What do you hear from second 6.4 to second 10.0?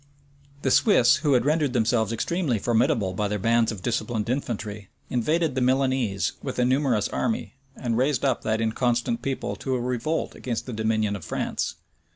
with a numerous army, and raised up that inconstant people to a